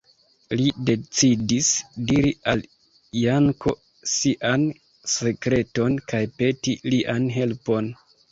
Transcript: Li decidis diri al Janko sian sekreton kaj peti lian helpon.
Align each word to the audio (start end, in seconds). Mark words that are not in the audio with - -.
Li 0.59 0.63
decidis 0.85 1.67
diri 2.11 2.31
al 2.53 2.63
Janko 3.25 3.75
sian 4.13 4.65
sekreton 5.17 5.99
kaj 6.13 6.23
peti 6.41 6.77
lian 6.95 7.29
helpon. 7.37 7.93